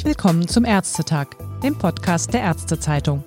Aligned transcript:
Herzlich 0.00 0.16
willkommen 0.16 0.48
zum 0.48 0.64
Ärztetag, 0.64 1.26
dem 1.62 1.76
Podcast 1.76 2.32
der 2.32 2.40
Ärztezeitung. 2.40 3.22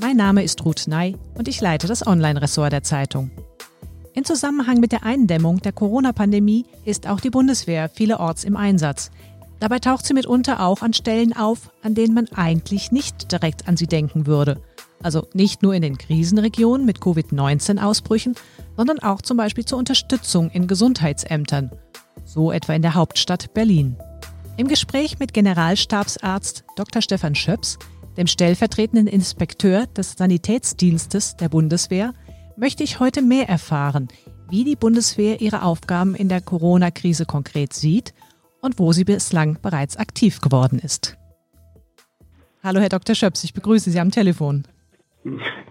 Mein 0.00 0.16
Name 0.16 0.42
ist 0.44 0.64
Ruth 0.64 0.88
Ney 0.88 1.14
und 1.34 1.46
ich 1.46 1.60
leite 1.60 1.86
das 1.88 2.06
Online-Ressort 2.06 2.72
der 2.72 2.82
Zeitung. 2.82 3.30
In 4.14 4.24
Zusammenhang 4.24 4.80
mit 4.80 4.92
der 4.92 5.02
Eindämmung 5.02 5.60
der 5.60 5.72
Corona-Pandemie 5.72 6.64
ist 6.86 7.06
auch 7.06 7.20
die 7.20 7.28
Bundeswehr 7.28 7.90
vielerorts 7.90 8.44
im 8.44 8.56
Einsatz. 8.56 9.10
Dabei 9.60 9.78
taucht 9.78 10.06
sie 10.06 10.14
mitunter 10.14 10.60
auch 10.60 10.80
an 10.80 10.94
Stellen 10.94 11.36
auf, 11.36 11.70
an 11.82 11.94
denen 11.94 12.14
man 12.14 12.28
eigentlich 12.34 12.92
nicht 12.92 13.30
direkt 13.30 13.68
an 13.68 13.76
sie 13.76 13.86
denken 13.86 14.26
würde. 14.26 14.62
Also 15.02 15.28
nicht 15.34 15.62
nur 15.62 15.74
in 15.74 15.82
den 15.82 15.98
Krisenregionen 15.98 16.86
mit 16.86 17.02
Covid-19-Ausbrüchen, 17.02 18.36
sondern 18.74 19.00
auch 19.00 19.20
zum 19.20 19.36
Beispiel 19.36 19.66
zur 19.66 19.78
Unterstützung 19.78 20.48
in 20.48 20.66
Gesundheitsämtern. 20.66 21.72
So 22.24 22.52
etwa 22.52 22.72
in 22.72 22.80
der 22.80 22.94
Hauptstadt 22.94 23.52
Berlin. 23.52 23.98
Im 24.58 24.68
Gespräch 24.68 25.18
mit 25.18 25.34
Generalstabsarzt 25.34 26.64
Dr. 26.76 27.02
Stefan 27.02 27.34
Schöps, 27.34 27.78
dem 28.16 28.26
stellvertretenden 28.26 29.06
Inspekteur 29.06 29.86
des 29.86 30.12
Sanitätsdienstes 30.12 31.36
der 31.36 31.50
Bundeswehr, 31.50 32.14
möchte 32.56 32.82
ich 32.82 32.98
heute 32.98 33.20
mehr 33.20 33.50
erfahren, 33.50 34.08
wie 34.48 34.64
die 34.64 34.76
Bundeswehr 34.76 35.42
ihre 35.42 35.62
Aufgaben 35.62 36.14
in 36.14 36.30
der 36.30 36.40
Corona-Krise 36.40 37.26
konkret 37.26 37.74
sieht 37.74 38.14
und 38.62 38.78
wo 38.78 38.92
sie 38.92 39.04
bislang 39.04 39.58
bereits 39.60 39.98
aktiv 39.98 40.40
geworden 40.40 40.78
ist. 40.78 41.18
Hallo, 42.62 42.80
Herr 42.80 42.88
Dr. 42.88 43.14
Schöps, 43.14 43.44
ich 43.44 43.52
begrüße 43.52 43.90
Sie 43.90 44.00
am 44.00 44.10
Telefon. 44.10 44.66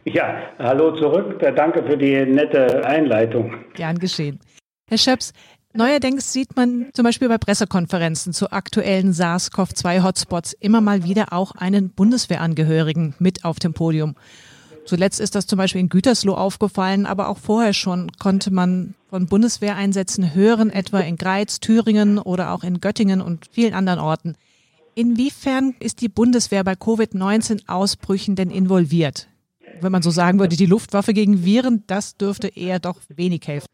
Ja, 0.03 0.51
hallo 0.59 0.95
zurück. 0.95 1.39
Danke 1.55 1.81
für 1.83 1.97
die 1.97 2.23
nette 2.25 2.85
Einleitung. 2.85 3.63
Gern 3.73 3.97
geschehen. 3.97 4.39
Herr 4.87 4.99
Schöps, 4.99 5.33
Neuerdings 5.77 6.31
sieht 6.31 6.55
man 6.55 6.85
zum 6.93 7.03
Beispiel 7.03 7.27
bei 7.27 7.37
Pressekonferenzen 7.37 8.31
zu 8.31 8.51
aktuellen 8.53 9.11
SARS-CoV-2-Hotspots 9.11 10.55
immer 10.61 10.79
mal 10.79 11.03
wieder 11.03 11.33
auch 11.33 11.51
einen 11.51 11.89
Bundeswehrangehörigen 11.89 13.13
mit 13.19 13.43
auf 13.43 13.59
dem 13.59 13.73
Podium. 13.73 14.15
Zuletzt 14.85 15.19
ist 15.19 15.35
das 15.35 15.47
zum 15.47 15.57
Beispiel 15.57 15.81
in 15.81 15.89
Gütersloh 15.89 16.35
aufgefallen, 16.35 17.05
aber 17.05 17.27
auch 17.27 17.39
vorher 17.39 17.73
schon 17.73 18.09
konnte 18.19 18.51
man 18.51 18.93
von 19.09 19.25
Bundeswehreinsätzen 19.25 20.33
hören, 20.33 20.69
etwa 20.69 20.99
in 20.99 21.17
Greiz, 21.17 21.59
Thüringen 21.59 22.19
oder 22.19 22.51
auch 22.51 22.63
in 22.63 22.79
Göttingen 22.79 23.19
und 23.19 23.45
vielen 23.51 23.73
anderen 23.73 23.99
Orten. 23.99 24.35
Inwiefern 24.93 25.75
ist 25.81 25.99
die 25.99 26.07
Bundeswehr 26.07 26.63
bei 26.63 26.75
Covid-19-Ausbrüchen 26.75 28.37
denn 28.37 28.49
involviert? 28.49 29.27
Wenn 29.81 29.91
man 29.91 30.03
so 30.03 30.09
sagen 30.09 30.39
würde, 30.39 30.55
die 30.55 30.67
Luftwaffe 30.67 31.13
gegen 31.13 31.43
Viren, 31.43 31.83
das 31.87 32.15
dürfte 32.15 32.47
eher 32.47 32.79
doch 32.79 33.01
wenig 33.09 33.45
helfen. 33.45 33.67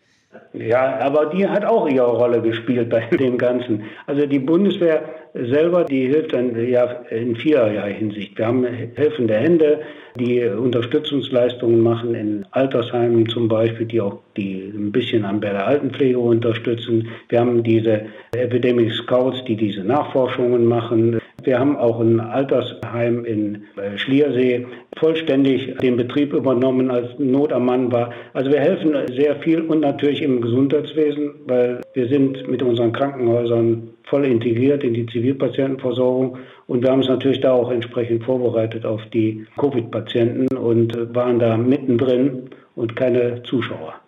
Ja, 0.54 1.00
aber 1.00 1.28
die 1.28 1.48
hat 1.48 1.66
auch 1.66 1.88
ihre 1.88 2.12
Rolle 2.12 2.42
gespielt 2.42 2.90
bei 2.90 3.02
dem 3.18 3.38
Ganzen. 3.38 3.84
Also 4.06 4.26
die 4.26 4.40
Bundeswehr 4.40 5.04
selber, 5.34 5.86
die 5.86 6.08
hilft 6.08 6.34
dann 6.34 6.56
ja 6.68 6.84
in 7.10 7.36
vielerlei 7.36 7.94
Hinsicht. 7.94 8.38
Wir 8.38 8.48
haben 8.48 8.66
helfende 8.96 9.36
Hände, 9.36 9.80
die 10.20 10.44
Unterstützungsleistungen 10.44 11.80
machen 11.80 12.16
in 12.16 12.46
Altersheimen 12.52 13.30
zum 13.30 13.48
Beispiel, 13.48 13.86
die 13.86 14.02
auch 14.02 14.20
die 14.36 14.72
ein 14.76 14.92
bisschen 14.92 15.24
an 15.24 15.40
bei 15.40 15.52
der 15.52 15.66
Altenpflege 15.66 16.20
unterstützen. 16.20 17.08
Wir 17.30 17.40
haben 17.40 17.64
diese 17.64 18.02
Epidemic 18.36 18.92
Scouts, 18.92 19.44
die 19.46 19.56
diese 19.56 19.86
Nachforschungen 19.86 20.66
machen. 20.66 21.21
Wir 21.44 21.60
haben 21.60 21.78
auch 21.78 22.00
ein 22.00 22.20
Altersheim 22.20 23.26
in 23.26 23.64
äh, 23.78 23.98
Schliersee 23.98 24.68
vollständig 24.98 25.78
den 25.78 25.98
Betrieb 25.98 26.34
übernommen, 26.34 26.92
als 26.92 27.18
Not 27.18 27.52
am 27.54 27.66
Mann 27.66 27.92
war. 27.92 28.12
Also 28.34 28.52
wir 28.52 28.60
helfen 28.60 28.96
sehr 29.16 29.38
viel 29.38 29.62
und 29.62 29.80
natürlich 29.80 30.22
im 30.22 30.42
Gesundheitswesen, 30.42 31.32
weil 31.48 31.82
wir 31.94 32.08
sind 32.08 32.48
mit 32.48 32.62
unseren 32.62 32.92
Krankenhäusern 32.92 33.90
voll 34.04 34.26
integriert 34.26 34.84
in 34.84 34.94
die 34.94 35.06
Zivilpatientenversorgung 35.06 36.38
und 36.68 36.84
wir 36.84 36.92
haben 36.92 37.00
uns 37.00 37.08
natürlich 37.08 37.40
da 37.42 37.54
auch 37.54 37.72
entsprechend 37.72 38.24
vorbereitet 38.24 38.86
auf 38.86 39.02
die 39.14 39.46
Covid-Patienten 39.58 40.56
und 40.58 40.96
äh, 40.96 41.16
waren 41.16 41.40
da 41.40 41.58
mittendrin 41.58 42.50
und 42.76 42.96
keine 42.96 43.44
Zuschauer. 43.44 44.01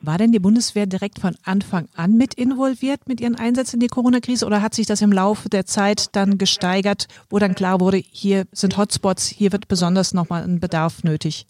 War 0.00 0.18
denn 0.18 0.30
die 0.30 0.38
Bundeswehr 0.38 0.86
direkt 0.86 1.18
von 1.18 1.36
Anfang 1.44 1.88
an 1.96 2.16
mit 2.16 2.34
involviert 2.34 3.00
mit 3.06 3.20
ihren 3.20 3.34
Einsätzen 3.36 3.76
in 3.76 3.80
die 3.80 3.88
Corona-Krise 3.88 4.46
oder 4.46 4.62
hat 4.62 4.74
sich 4.74 4.86
das 4.86 5.02
im 5.02 5.12
Laufe 5.12 5.48
der 5.48 5.66
Zeit 5.66 6.14
dann 6.14 6.38
gesteigert, 6.38 7.08
wo 7.30 7.38
dann 7.38 7.54
klar 7.54 7.80
wurde, 7.80 7.96
hier 7.96 8.44
sind 8.52 8.76
Hotspots, 8.76 9.26
hier 9.26 9.52
wird 9.52 9.68
besonders 9.68 10.14
nochmal 10.14 10.42
ein 10.42 10.60
Bedarf 10.60 11.02
nötig? 11.02 11.46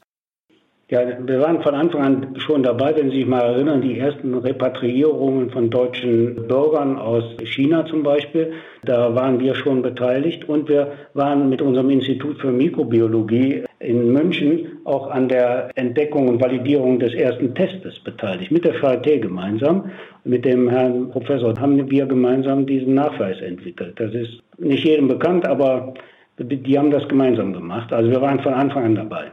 Ja, 0.89 1.01
wir 1.01 1.41
waren 1.41 1.63
von 1.63 1.75
Anfang 1.75 2.03
an 2.03 2.35
schon 2.39 2.63
dabei, 2.63 2.95
wenn 2.95 3.11
Sie 3.11 3.17
sich 3.17 3.27
mal 3.27 3.41
erinnern, 3.41 3.83
die 3.83 3.99
ersten 3.99 4.33
Repatriierungen 4.35 5.51
von 5.51 5.69
deutschen 5.69 6.47
Bürgern 6.47 6.97
aus 6.97 7.25
China 7.43 7.85
zum 7.87 8.05
Beispiel. 8.05 8.53
Da 8.87 9.15
waren 9.15 9.41
wir 9.41 9.55
schon 9.55 9.83
beteiligt 9.83 10.49
und 10.49 10.69
wir 10.69 10.93
waren 11.15 11.49
mit 11.49 11.61
unserem 11.61 11.91
Institut 11.91 12.41
für 12.41 12.53
Mikrobiologie 12.53 13.65
in 13.81 14.13
München 14.13 14.79
auch 14.85 15.11
an 15.11 15.29
der 15.29 15.71
Entdeckung 15.75 16.29
und 16.29 16.41
Validierung 16.41 16.99
des 16.99 17.13
ersten 17.13 17.55
Testes 17.55 17.99
beteiligt, 18.01 18.51
mit 18.51 18.65
der 18.65 18.75
Charité 18.77 19.19
gemeinsam. 19.19 19.91
Mit 20.25 20.45
dem 20.45 20.69
Herrn 20.69 21.11
Professor 21.11 21.53
haben 21.61 21.91
wir 21.91 22.07
gemeinsam 22.07 22.67
diesen 22.67 22.95
Nachweis 22.95 23.41
entwickelt. 23.41 23.95
Das 23.99 24.15
ist 24.15 24.41
nicht 24.59 24.85
jedem 24.85 25.09
bekannt, 25.09 25.47
aber 25.47 25.95
die 26.39 26.79
haben 26.79 26.91
das 26.91 27.07
gemeinsam 27.09 27.53
gemacht. 27.53 27.93
Also 27.93 28.11
wir 28.11 28.21
waren 28.21 28.41
von 28.41 28.55
Anfang 28.55 28.85
an 28.85 28.95
dabei. 28.95 29.33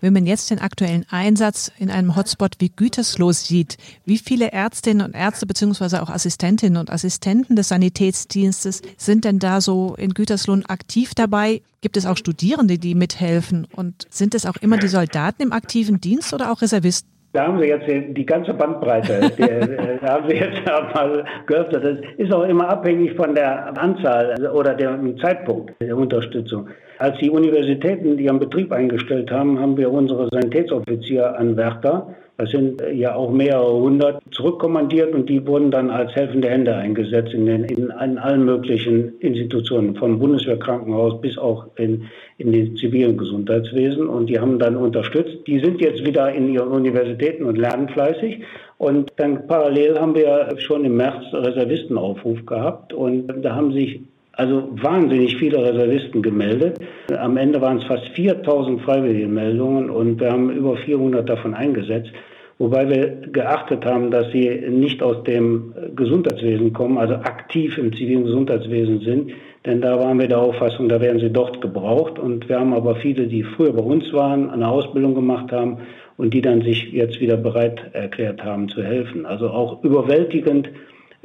Wenn 0.00 0.12
man 0.12 0.26
jetzt 0.26 0.50
den 0.50 0.58
aktuellen 0.58 1.04
Einsatz 1.10 1.70
in 1.78 1.90
einem 1.90 2.16
Hotspot 2.16 2.56
wie 2.58 2.70
Gütersloh 2.70 3.32
sieht, 3.32 3.76
wie 4.04 4.18
viele 4.18 4.52
Ärztinnen 4.52 5.04
und 5.06 5.14
Ärzte 5.14 5.46
beziehungsweise 5.46 6.02
auch 6.02 6.10
Assistentinnen 6.10 6.78
und 6.78 6.90
Assistenten 6.90 7.56
des 7.56 7.68
Sanitätsdienstes 7.68 8.82
sind 8.96 9.24
denn 9.24 9.38
da 9.38 9.60
so 9.60 9.94
in 9.96 10.14
Gütersloh 10.14 10.54
aktiv 10.68 11.14
dabei? 11.14 11.62
Gibt 11.80 11.96
es 11.96 12.06
auch 12.06 12.16
Studierende, 12.16 12.78
die 12.78 12.94
mithelfen? 12.94 13.66
Und 13.74 14.06
sind 14.10 14.34
es 14.34 14.46
auch 14.46 14.56
immer 14.56 14.78
die 14.78 14.88
Soldaten 14.88 15.42
im 15.42 15.52
aktiven 15.52 16.00
Dienst 16.00 16.32
oder 16.32 16.50
auch 16.50 16.62
Reservisten? 16.62 17.13
Da 17.34 17.48
haben 17.48 17.60
Sie 17.60 17.66
jetzt 17.66 17.88
die 17.88 18.24
ganze 18.24 18.54
Bandbreite, 18.54 19.32
die, 19.36 19.42
äh, 19.42 19.98
da 20.00 20.14
haben 20.14 20.28
Sie 20.28 20.36
jetzt 20.36 20.64
mal 20.94 21.24
geöffnet. 21.46 21.82
Das 21.82 21.98
ist 22.16 22.32
auch 22.32 22.44
immer 22.44 22.68
abhängig 22.68 23.14
von 23.14 23.34
der 23.34 23.76
Anzahl 23.76 24.36
oder 24.54 24.72
dem 24.72 25.18
Zeitpunkt 25.18 25.72
der 25.80 25.96
Unterstützung. 25.96 26.68
Als 26.98 27.18
die 27.18 27.30
Universitäten 27.30 28.16
ihren 28.20 28.38
Betrieb 28.38 28.70
eingestellt 28.70 29.32
haben, 29.32 29.58
haben 29.58 29.76
wir 29.76 29.90
unsere 29.90 30.28
Sanitätsoffizieranwärter, 30.30 32.14
das 32.36 32.50
sind 32.50 32.80
ja 32.92 33.16
auch 33.16 33.32
mehrere 33.32 33.80
hundert, 33.80 34.22
zurückkommandiert 34.30 35.12
und 35.12 35.28
die 35.28 35.44
wurden 35.44 35.72
dann 35.72 35.90
als 35.90 36.14
helfende 36.14 36.48
Hände 36.48 36.74
eingesetzt 36.74 37.32
in, 37.32 37.46
den, 37.46 37.64
in, 37.64 37.90
in 37.90 38.18
allen 38.18 38.44
möglichen 38.44 39.18
Institutionen, 39.18 39.96
vom 39.96 40.20
Bundeswehrkrankenhaus 40.20 41.20
bis 41.20 41.36
auch 41.36 41.66
in, 41.76 42.04
in 42.38 42.52
den 42.52 42.76
zivilen 42.76 43.16
Gesundheitswesen. 43.16 44.06
Und 44.06 44.28
die 44.28 44.38
haben 44.38 44.58
dann 44.58 44.76
unterstützt. 44.76 45.46
Die 45.46 45.60
sind 45.60 45.80
jetzt 45.80 46.04
wieder 46.04 46.32
in 46.32 46.52
ihren 46.52 46.68
Universitäten 46.68 47.44
und 47.44 47.56
lernen 47.56 47.88
fleißig. 47.88 48.42
Und 48.78 49.12
dann 49.16 49.46
parallel 49.46 49.98
haben 49.98 50.14
wir 50.14 50.54
schon 50.58 50.84
im 50.84 50.96
März 50.96 51.32
Reservistenaufruf 51.32 52.44
gehabt 52.44 52.92
und 52.92 53.28
da 53.42 53.54
haben 53.54 53.72
sich 53.72 54.00
also 54.32 54.68
wahnsinnig 54.72 55.36
viele 55.36 55.58
Reservisten 55.58 56.22
gemeldet. 56.22 56.78
Am 57.16 57.36
Ende 57.36 57.60
waren 57.60 57.78
es 57.78 57.84
fast 57.84 58.08
4000 58.08 58.82
Freiwilligenmeldungen 58.82 59.90
und 59.90 60.20
wir 60.20 60.32
haben 60.32 60.50
über 60.50 60.76
400 60.76 61.28
davon 61.28 61.54
eingesetzt. 61.54 62.10
Wobei 62.58 62.88
wir 62.88 63.08
geachtet 63.32 63.84
haben, 63.84 64.10
dass 64.10 64.30
sie 64.30 64.48
nicht 64.70 65.02
aus 65.02 65.24
dem 65.24 65.74
Gesundheitswesen 65.96 66.72
kommen, 66.72 66.98
also 66.98 67.14
aktiv 67.14 67.76
im 67.78 67.92
zivilen 67.92 68.24
Gesundheitswesen 68.24 69.00
sind. 69.00 69.32
Denn 69.66 69.80
da 69.80 69.98
waren 69.98 70.20
wir 70.20 70.28
der 70.28 70.38
Auffassung, 70.38 70.88
da 70.88 71.00
werden 71.00 71.18
sie 71.18 71.30
dort 71.30 71.60
gebraucht. 71.60 72.18
Und 72.18 72.48
wir 72.48 72.60
haben 72.60 72.72
aber 72.72 72.96
viele, 72.96 73.26
die 73.26 73.42
früher 73.42 73.72
bei 73.72 73.82
uns 73.82 74.12
waren, 74.12 74.50
eine 74.50 74.68
Ausbildung 74.68 75.14
gemacht 75.14 75.50
haben 75.50 75.78
und 76.16 76.32
die 76.32 76.42
dann 76.42 76.62
sich 76.62 76.92
jetzt 76.92 77.20
wieder 77.20 77.36
bereit 77.36 77.80
erklärt 77.92 78.44
haben 78.44 78.68
zu 78.68 78.82
helfen. 78.84 79.26
Also 79.26 79.48
auch 79.50 79.82
überwältigend 79.82 80.68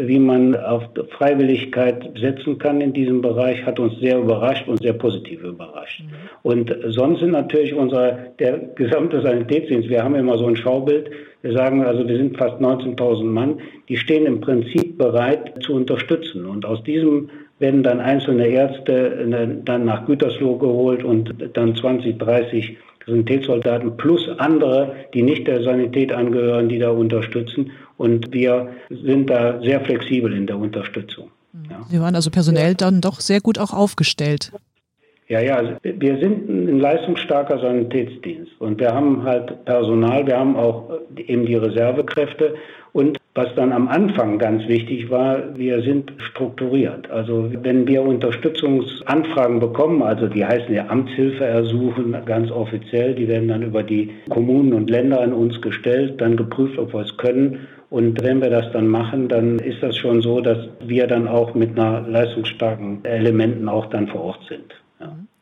wie 0.01 0.18
man 0.18 0.56
auf 0.56 0.84
Freiwilligkeit 1.18 2.10
setzen 2.18 2.57
kann 2.57 2.80
in 2.80 2.94
diesem 2.94 3.22
Bereich, 3.22 3.66
hat 3.66 3.80
uns 3.80 4.00
sehr 4.00 4.18
überrascht 4.18 4.66
und 4.68 4.81
sehr 4.81 4.94
positiv 4.94 5.44
überrascht. 5.44 6.01
Mhm. 6.01 6.07
Und 6.42 6.75
sonst 6.88 7.19
sind 7.19 7.31
natürlich 7.31 7.74
unser, 7.74 8.13
der 8.40 8.60
gesamte 8.75 9.22
Sanitätsdienst, 9.22 9.90
wir 9.90 10.01
haben 10.01 10.16
immer 10.16 10.38
so 10.38 10.48
ein 10.48 10.56
Schaubild, 10.56 11.12
wir 11.42 11.51
sagen 11.51 11.84
also, 11.84 12.07
wir 12.07 12.16
sind 12.16 12.38
fast 12.38 12.62
19.000 12.62 13.24
Mann, 13.25 13.60
die 13.90 13.98
stehen 13.98 14.25
im 14.25 14.40
Prinzip 14.40 14.98
bereit 14.98 15.62
zu 15.63 15.74
unterstützen. 15.74 16.45
Und 16.45 16.66
aus 16.66 16.81
diesem 16.84 17.30
werden 17.60 17.84
dann 17.84 18.00
einzelne 18.00 18.48
Ärzte 18.48 19.62
dann 19.66 19.86
nach 19.86 20.06
Gütersloh 20.06 20.57
geholt 20.57 21.04
und 21.04 21.34
dann 21.54 21.75
20, 21.75 22.18
30 22.18 22.78
Sanitätssoldaten 23.10 23.98
plus 23.98 24.30
andere, 24.38 24.96
die 25.14 25.22
nicht 25.22 25.48
der 25.48 25.64
Sanität 25.64 26.12
angehören, 26.12 26.70
die 26.70 26.80
da 26.80 26.92
unterstützen. 26.92 27.72
Und 27.98 28.32
wir 28.34 28.70
sind 28.90 29.30
da 29.30 29.62
sehr 29.62 29.82
flexibel 29.82 30.34
in 30.34 30.48
der 30.48 30.58
Unterstützung. 30.58 31.32
Ja. 31.70 31.82
Sie 31.90 32.00
waren 32.00 32.16
also 32.16 32.30
personell 32.30 32.76
dann 32.76 33.02
doch 33.02 33.20
sehr 33.20 33.42
gut 33.42 33.60
auch 33.60 33.74
aufgestellt. 33.74 34.52
Ja, 35.28 35.42
ja, 35.42 35.58
also 35.58 35.74
wir 35.84 36.18
sind 36.18 36.50
ein 36.50 36.80
leistungsstarker 36.80 37.60
Sanitätsdienst 37.60 38.52
und 38.60 38.80
wir 38.80 38.92
haben 38.92 39.24
halt 39.24 39.64
Personal, 39.66 40.26
wir 40.26 40.38
haben 40.38 40.56
auch 40.56 40.90
eben 41.18 41.46
die 41.46 41.56
Reservekräfte 41.56 42.56
Was 43.42 43.56
dann 43.56 43.72
am 43.72 43.88
Anfang 43.88 44.38
ganz 44.38 44.68
wichtig 44.68 45.10
war, 45.10 45.58
wir 45.58 45.82
sind 45.82 46.12
strukturiert. 46.18 47.10
Also 47.10 47.50
wenn 47.62 47.88
wir 47.88 48.02
Unterstützungsanfragen 48.02 49.62
bekommen, 49.62 50.04
also 50.04 50.28
die 50.28 50.46
heißen 50.46 50.76
ja 50.76 50.90
Amtshilfe 50.90 51.46
ersuchen, 51.46 52.18
ganz 52.26 52.52
offiziell, 52.52 53.16
die 53.16 53.30
werden 53.30 53.48
dann 53.48 53.64
über 53.64 53.82
die 53.82 54.12
Kommunen 54.28 54.74
und 54.74 54.90
Länder 54.90 55.22
an 55.22 55.32
uns 55.32 55.62
gestellt, 55.62 56.20
dann 56.20 56.36
geprüft, 56.36 56.78
ob 56.78 56.94
wir 56.94 57.00
es 57.00 57.16
können. 57.16 57.66
Und 57.90 58.22
wenn 58.22 58.42
wir 58.42 58.50
das 58.50 58.74
dann 58.74 58.90
machen, 58.90 59.30
dann 59.30 59.58
ist 59.60 59.82
das 59.82 59.96
schon 59.96 60.22
so, 60.22 60.42
dass 60.42 60.58
wir 60.86 61.08
dann 61.08 61.26
auch 61.26 61.56
mit 61.56 61.80
einer 61.80 62.02
leistungsstarken 62.02 63.06
Elementen 63.06 63.70
auch 63.70 63.86
dann 63.86 64.10
vor 64.10 64.20
Ort 64.22 64.42
sind. 64.50 64.76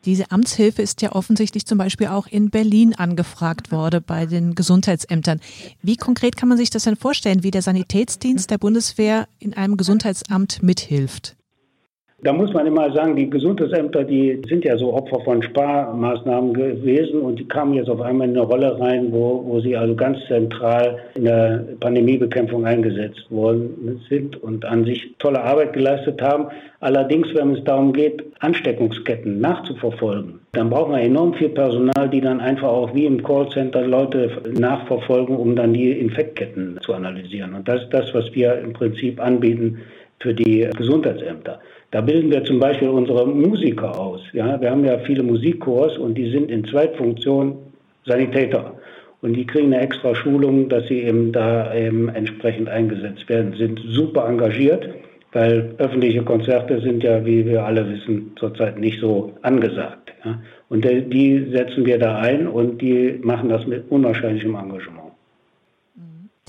Diese 0.04 0.30
Amtshilfe 0.30 0.82
ist 0.82 1.02
ja 1.02 1.12
offensichtlich 1.12 1.66
zum 1.66 1.78
Beispiel 1.78 2.08
auch 2.08 2.26
in 2.26 2.50
Berlin 2.50 2.94
angefragt 2.94 3.72
worden 3.72 4.02
bei 4.06 4.26
den 4.26 4.54
Gesundheitsämtern. 4.54 5.40
Wie 5.82 5.96
konkret 5.96 6.36
kann 6.36 6.48
man 6.48 6.58
sich 6.58 6.70
das 6.70 6.84
denn 6.84 6.96
vorstellen, 6.96 7.42
wie 7.42 7.50
der 7.50 7.62
Sanitätsdienst 7.62 8.50
der 8.50 8.58
Bundeswehr 8.58 9.28
in 9.38 9.54
einem 9.54 9.76
Gesundheitsamt 9.76 10.62
mithilft? 10.62 11.37
Da 12.20 12.32
muss 12.32 12.52
man 12.52 12.66
immer 12.66 12.92
sagen, 12.92 13.14
die 13.14 13.30
Gesundheitsämter, 13.30 14.02
die 14.02 14.42
sind 14.48 14.64
ja 14.64 14.76
so 14.76 14.92
Opfer 14.92 15.20
von 15.20 15.40
Sparmaßnahmen 15.40 16.52
gewesen 16.52 17.20
und 17.20 17.38
die 17.38 17.46
kamen 17.46 17.74
jetzt 17.74 17.88
auf 17.88 18.00
einmal 18.00 18.28
in 18.28 18.36
eine 18.36 18.44
Rolle 18.44 18.80
rein, 18.80 19.12
wo, 19.12 19.44
wo 19.46 19.60
sie 19.60 19.76
also 19.76 19.94
ganz 19.94 20.18
zentral 20.26 20.98
in 21.14 21.26
der 21.26 21.64
Pandemiebekämpfung 21.78 22.66
eingesetzt 22.66 23.30
worden 23.30 24.00
sind 24.08 24.42
und 24.42 24.64
an 24.64 24.84
sich 24.84 25.14
tolle 25.20 25.40
Arbeit 25.40 25.74
geleistet 25.74 26.20
haben. 26.20 26.48
Allerdings, 26.80 27.28
wenn 27.34 27.54
es 27.54 27.62
darum 27.62 27.92
geht, 27.92 28.24
Ansteckungsketten 28.40 29.40
nachzuverfolgen, 29.40 30.40
dann 30.50 30.70
brauchen 30.70 30.94
wir 30.94 31.00
enorm 31.00 31.34
viel 31.34 31.50
Personal, 31.50 32.08
die 32.08 32.20
dann 32.20 32.40
einfach 32.40 32.68
auch 32.68 32.92
wie 32.96 33.06
im 33.06 33.22
Callcenter 33.22 33.86
Leute 33.86 34.42
nachverfolgen, 34.58 35.36
um 35.36 35.54
dann 35.54 35.72
die 35.72 35.92
Infektketten 35.92 36.80
zu 36.82 36.94
analysieren. 36.94 37.54
Und 37.54 37.68
das 37.68 37.82
ist 37.82 37.94
das, 37.94 38.12
was 38.12 38.34
wir 38.34 38.58
im 38.58 38.72
Prinzip 38.72 39.20
anbieten 39.20 39.82
für 40.18 40.34
die 40.34 40.68
Gesundheitsämter. 40.76 41.60
Da 41.90 42.02
bilden 42.02 42.30
wir 42.30 42.44
zum 42.44 42.60
Beispiel 42.60 42.88
unsere 42.88 43.26
Musiker 43.26 43.98
aus. 43.98 44.20
Ja, 44.32 44.60
wir 44.60 44.70
haben 44.70 44.84
ja 44.84 44.98
viele 44.98 45.22
Musikkurs 45.22 45.96
und 45.96 46.14
die 46.14 46.30
sind 46.30 46.50
in 46.50 46.64
Zweitfunktion 46.64 47.56
Sanitäter. 48.04 48.74
Und 49.20 49.34
die 49.34 49.46
kriegen 49.46 49.72
eine 49.72 49.82
extra 49.82 50.14
Schulung, 50.14 50.68
dass 50.68 50.86
sie 50.86 51.02
eben 51.02 51.32
da 51.32 51.74
eben 51.74 52.08
entsprechend 52.08 52.68
eingesetzt 52.68 53.28
werden, 53.28 53.54
sind 53.54 53.80
super 53.88 54.28
engagiert, 54.28 54.88
weil 55.32 55.74
öffentliche 55.78 56.22
Konzerte 56.22 56.80
sind 56.80 57.02
ja, 57.02 57.24
wie 57.24 57.44
wir 57.44 57.64
alle 57.64 57.88
wissen, 57.88 58.32
zurzeit 58.36 58.78
nicht 58.78 59.00
so 59.00 59.32
angesagt. 59.42 60.12
Ja. 60.24 60.40
Und 60.68 60.84
die 60.84 61.46
setzen 61.50 61.84
wir 61.84 61.98
da 61.98 62.18
ein 62.18 62.46
und 62.46 62.80
die 62.80 63.18
machen 63.22 63.48
das 63.48 63.66
mit 63.66 63.90
unwahrscheinlichem 63.90 64.54
Engagement. 64.54 65.07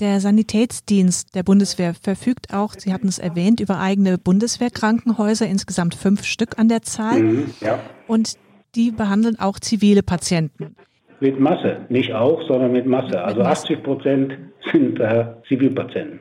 Der 0.00 0.18
Sanitätsdienst 0.20 1.34
der 1.34 1.42
Bundeswehr 1.42 1.92
verfügt 1.92 2.54
auch, 2.54 2.72
Sie 2.76 2.94
hatten 2.94 3.06
es 3.06 3.18
erwähnt, 3.18 3.60
über 3.60 3.78
eigene 3.78 4.16
Bundeswehrkrankenhäuser, 4.16 5.46
insgesamt 5.46 5.94
fünf 5.94 6.24
Stück 6.24 6.58
an 6.58 6.68
der 6.68 6.80
Zahl. 6.80 7.22
Mhm, 7.22 7.50
ja. 7.60 7.78
Und 8.06 8.38
die 8.74 8.92
behandeln 8.92 9.38
auch 9.38 9.58
zivile 9.58 10.02
Patienten. 10.02 10.74
Mit 11.20 11.38
Masse, 11.38 11.84
nicht 11.90 12.14
auch, 12.14 12.40
sondern 12.48 12.72
mit 12.72 12.86
Masse. 12.86 13.22
Also 13.22 13.42
80 13.42 13.82
Prozent 13.82 14.38
sind 14.72 14.98
äh, 15.00 15.34
Zivilpatienten. 15.46 16.20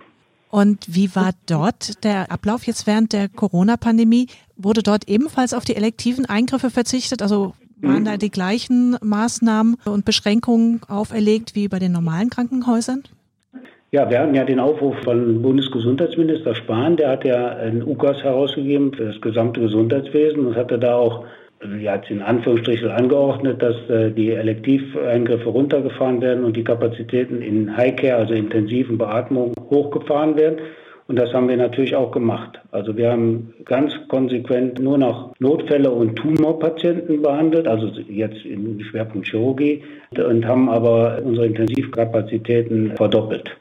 Und 0.50 0.86
wie 0.94 1.16
war 1.16 1.32
dort 1.46 2.04
der 2.04 2.32
Ablauf 2.32 2.66
jetzt 2.66 2.86
während 2.86 3.14
der 3.14 3.30
Corona-Pandemie? 3.30 4.28
Wurde 4.58 4.84
dort 4.84 5.08
ebenfalls 5.08 5.54
auf 5.54 5.64
die 5.64 5.78
elektiven 5.78 6.26
Eingriffe 6.26 6.70
verzichtet? 6.70 7.22
Also 7.22 7.54
waren 7.78 8.02
mhm. 8.02 8.06
da 8.06 8.18
die 8.18 8.32
gleichen 8.32 8.98
Maßnahmen 9.02 9.78
und 9.86 10.04
Beschränkungen 10.04 10.82
auferlegt 10.90 11.56
wie 11.56 11.70
bei 11.70 11.80
den 11.80 11.94
normalen 11.94 12.30
Krankenhäusern? 12.30 13.04
Ja, 13.92 14.08
wir 14.08 14.20
hatten 14.20 14.36
ja 14.36 14.44
den 14.44 14.60
Aufruf 14.60 14.96
von 15.04 15.42
Bundesgesundheitsminister 15.42 16.54
Spahn, 16.54 16.96
der 16.96 17.10
hat 17.10 17.26
ja 17.26 17.48
ein 17.56 17.82
UKAS 17.82 18.22
herausgegeben 18.24 18.94
für 18.94 19.06
das 19.06 19.20
gesamte 19.20 19.62
Gesundheitswesen 19.62 20.46
und 20.46 20.56
hatte 20.56 20.78
da 20.78 20.96
auch 20.96 21.26
ja, 21.82 21.94
hat 21.94 22.10
in 22.10 22.22
Anführungsstrichen 22.22 22.90
angeordnet, 22.90 23.62
dass 23.62 23.76
äh, 23.90 24.12
die 24.12 24.32
Elektiveingriffe 24.32 25.50
runtergefahren 25.50 26.22
werden 26.22 26.44
und 26.44 26.56
die 26.56 26.64
Kapazitäten 26.64 27.42
in 27.42 27.76
Highcare, 27.76 28.16
also 28.16 28.34
intensiven 28.34 28.98
Beatmung, 28.98 29.54
hochgefahren 29.70 30.38
werden. 30.38 30.60
Und 31.08 31.18
das 31.18 31.34
haben 31.34 31.50
wir 31.50 31.58
natürlich 31.58 31.96
auch 31.96 32.12
gemacht. 32.12 32.60
Also 32.72 32.96
wir 32.96 33.12
haben 33.12 33.56
ganz 33.66 33.94
konsequent 34.08 34.80
nur 34.80 35.00
noch 35.00 35.34
Notfälle 35.40 35.90
und 35.90 36.16
Tumorpatienten 36.16 37.24
behandelt, 37.24 37.68
also 37.68 37.88
jetzt 38.08 38.46
im 38.46 38.80
Schwerpunkt 38.82 39.28
Chirurgie, 39.28 39.84
und 40.16 40.46
haben 40.46 40.70
aber 40.70 41.20
unsere 41.26 41.48
Intensivkapazitäten 41.48 42.96
verdoppelt. 42.96 43.58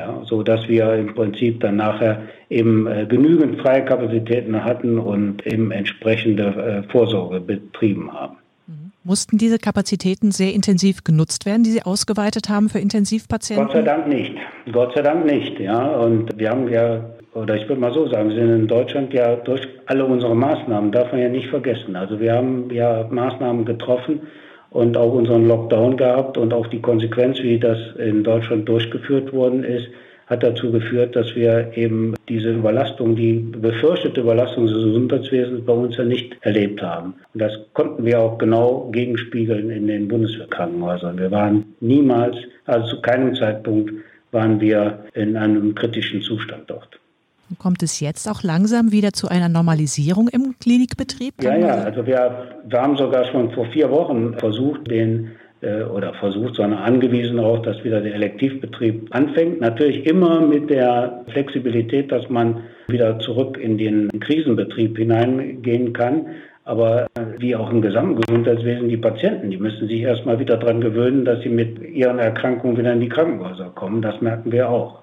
Ja, 0.00 0.22
so 0.24 0.42
dass 0.42 0.66
wir 0.66 0.94
im 0.94 1.14
Prinzip 1.14 1.60
dann 1.60 1.76
nachher 1.76 2.22
eben 2.48 2.86
äh, 2.86 3.04
genügend 3.04 3.60
freie 3.60 3.84
Kapazitäten 3.84 4.64
hatten 4.64 4.98
und 4.98 5.46
eben 5.46 5.70
entsprechende 5.72 6.44
äh, 6.86 6.90
Vorsorge 6.90 7.38
betrieben 7.38 8.10
haben. 8.10 8.36
Mhm. 8.66 8.92
Mussten 9.04 9.36
diese 9.36 9.58
Kapazitäten 9.58 10.32
sehr 10.32 10.54
intensiv 10.54 11.04
genutzt 11.04 11.44
werden, 11.44 11.64
die 11.64 11.70
Sie 11.70 11.82
ausgeweitet 11.82 12.48
haben 12.48 12.70
für 12.70 12.78
Intensivpatienten? 12.78 13.66
Gott 13.66 13.74
sei 13.74 13.82
Dank 13.82 14.08
nicht. 14.08 14.32
Gott 14.72 14.94
sei 14.94 15.02
Dank 15.02 15.26
nicht, 15.26 15.60
ja. 15.60 15.96
Und 15.96 16.38
wir 16.38 16.48
haben 16.48 16.66
ja, 16.68 17.04
oder 17.34 17.56
ich 17.56 17.68
würde 17.68 17.82
mal 17.82 17.92
so 17.92 18.08
sagen, 18.08 18.30
wir 18.30 18.36
sind 18.36 18.48
in 18.48 18.66
Deutschland 18.68 19.12
ja 19.12 19.36
durch 19.36 19.68
alle 19.84 20.06
unsere 20.06 20.34
Maßnahmen, 20.34 20.92
darf 20.92 21.12
man 21.12 21.20
ja 21.20 21.28
nicht 21.28 21.48
vergessen. 21.48 21.94
Also 21.94 22.18
wir 22.20 22.32
haben 22.32 22.70
ja 22.70 23.06
Maßnahmen 23.10 23.66
getroffen, 23.66 24.22
und 24.70 24.96
auch 24.96 25.12
unseren 25.12 25.46
Lockdown 25.48 25.96
gehabt 25.96 26.38
und 26.38 26.52
auch 26.52 26.66
die 26.68 26.80
Konsequenz, 26.80 27.38
wie 27.42 27.58
das 27.58 27.78
in 27.98 28.24
Deutschland 28.24 28.68
durchgeführt 28.68 29.32
worden 29.32 29.64
ist, 29.64 29.88
hat 30.30 30.44
dazu 30.44 30.70
geführt, 30.70 31.16
dass 31.16 31.34
wir 31.34 31.72
eben 31.74 32.14
diese 32.28 32.52
Überlastung, 32.52 33.16
die 33.16 33.32
befürchtete 33.34 34.20
Überlastung 34.20 34.66
des 34.66 34.76
Gesundheitswesens 34.76 35.64
bei 35.66 35.72
uns 35.72 35.96
ja 35.96 36.04
nicht 36.04 36.36
erlebt 36.42 36.80
haben. 36.80 37.14
Und 37.34 37.42
das 37.42 37.58
konnten 37.72 38.04
wir 38.04 38.20
auch 38.20 38.38
genau 38.38 38.88
gegenspiegeln 38.92 39.70
in 39.70 39.88
den 39.88 40.06
Bundeswehrkrankenhäusern. 40.06 41.18
Wir 41.18 41.32
waren 41.32 41.74
niemals, 41.80 42.36
also 42.64 42.94
zu 42.94 43.02
keinem 43.02 43.34
Zeitpunkt 43.34 43.92
waren 44.30 44.60
wir 44.60 45.00
in 45.14 45.36
einem 45.36 45.74
kritischen 45.74 46.22
Zustand 46.22 46.70
dort. 46.70 47.00
Kommt 47.58 47.82
es 47.82 48.00
jetzt 48.00 48.28
auch 48.28 48.42
langsam 48.42 48.92
wieder 48.92 49.12
zu 49.12 49.28
einer 49.28 49.48
Normalisierung 49.48 50.28
im 50.28 50.54
Klinikbetrieb? 50.60 51.34
Ja, 51.42 51.56
ja, 51.56 51.74
also 51.82 52.06
wir, 52.06 52.60
wir 52.66 52.80
haben 52.80 52.96
sogar 52.96 53.24
schon 53.26 53.50
vor 53.52 53.66
vier 53.66 53.90
Wochen 53.90 54.34
versucht, 54.38 54.90
den 54.90 55.32
äh, 55.62 55.82
oder 55.82 56.14
versucht, 56.14 56.54
sondern 56.56 56.80
angewiesen 56.80 57.36
darauf, 57.36 57.62
dass 57.62 57.84
wieder 57.84 58.00
der 58.00 58.14
Elektivbetrieb 58.14 59.14
anfängt. 59.14 59.60
Natürlich 59.60 60.06
immer 60.06 60.40
mit 60.40 60.70
der 60.70 61.24
Flexibilität, 61.32 62.10
dass 62.10 62.30
man 62.30 62.62
wieder 62.88 63.18
zurück 63.18 63.58
in 63.58 63.76
den 63.76 64.08
Krisenbetrieb 64.20 64.96
hineingehen 64.96 65.92
kann. 65.92 66.26
Aber 66.64 67.08
wie 67.38 67.56
auch 67.56 67.70
im 67.70 67.82
gesamten 67.82 68.20
Gesundheitswesen, 68.20 68.88
die 68.88 68.96
Patienten, 68.96 69.50
die 69.50 69.56
müssen 69.56 69.88
sich 69.88 70.02
erstmal 70.02 70.38
wieder 70.38 70.56
daran 70.56 70.80
gewöhnen, 70.80 71.24
dass 71.24 71.42
sie 71.42 71.48
mit 71.48 71.80
ihren 71.82 72.18
Erkrankungen 72.18 72.76
wieder 72.76 72.92
in 72.92 73.00
die 73.00 73.08
Krankenhäuser 73.08 73.70
kommen. 73.74 74.02
Das 74.02 74.20
merken 74.20 74.52
wir 74.52 74.68
auch. 74.68 75.02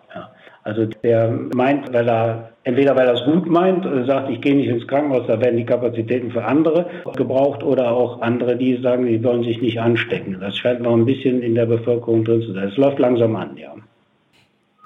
Also 0.68 0.86
der 1.02 1.32
meint, 1.56 1.94
weil 1.94 2.10
er 2.10 2.50
entweder 2.66 2.94
weil 2.98 3.08
er 3.08 3.14
es 3.14 3.24
gut 3.24 3.46
meint, 3.46 3.86
sagt, 4.06 4.30
ich 4.30 4.42
gehe 4.42 4.54
nicht 4.54 4.68
ins 4.68 4.86
Krankenhaus, 4.86 5.26
da 5.26 5.40
werden 5.40 5.56
die 5.56 5.66
Kapazitäten 5.66 6.30
für 6.30 6.44
andere 6.44 6.88
gebraucht, 7.16 7.64
oder 7.64 7.92
auch 7.92 8.22
andere, 8.22 8.58
die 8.58 8.76
sagen, 8.82 9.06
die 9.06 9.24
wollen 9.24 9.44
sich 9.44 9.62
nicht 9.62 9.80
anstecken. 9.80 10.38
Das 10.42 10.58
scheint 10.58 10.82
noch 10.82 10.94
ein 10.94 11.06
bisschen 11.06 11.42
in 11.42 11.56
der 11.56 11.68
Bevölkerung 11.68 12.26
drin 12.26 12.42
zu 12.42 12.52
sein. 12.52 12.68
Es 12.68 12.76
läuft 12.76 13.00
langsam 13.00 13.38
an, 13.38 13.56
ja. 13.56 13.74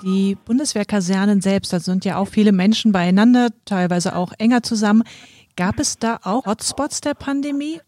Die 0.04 0.38
Bundeswehrkasernen 0.46 1.42
selbst, 1.42 1.74
da 1.74 1.80
sind 1.80 2.06
ja 2.06 2.18
auch 2.18 2.28
viele 2.28 2.52
Menschen 2.52 2.92
beieinander, 2.92 3.48
teilweise 3.66 4.16
auch 4.16 4.34
enger 4.38 4.62
zusammen. 4.62 5.02
Gab 5.58 5.80
es 5.80 5.98
da 5.98 6.20
auch 6.24 6.46
Hotspots 6.46 7.02
der 7.02 7.16
Pandemie? 7.16 7.80